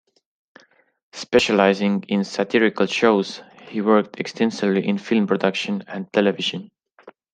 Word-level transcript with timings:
Specialising 1.13 2.03
in 2.07 2.23
satirical 2.23 2.87
shows, 2.87 3.43
he 3.67 3.81
worked 3.81 4.19
extensively 4.19 4.87
in 4.87 4.97
film 4.97 5.27
production 5.27 5.83
and 5.85 6.11
television. 6.11 6.71